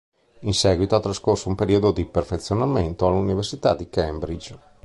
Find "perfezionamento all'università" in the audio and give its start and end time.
2.05-3.75